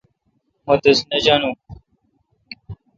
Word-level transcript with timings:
مہ 0.65 0.75
تس 0.83 0.99
نہ 1.09 1.17
جانو۔ 1.25 1.51